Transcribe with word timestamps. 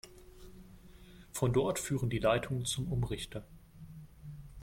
Von 1.31 1.53
dort 1.53 1.77
führen 1.77 2.09
die 2.09 2.17
Leitungen 2.17 2.65
zum 2.65 2.91
Umrichter. 2.91 3.45